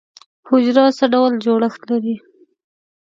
حجره 0.49 0.85
څه 0.97 1.05
ډول 1.13 1.31
جوړښت 1.45 1.81
لري؟ 1.91 2.15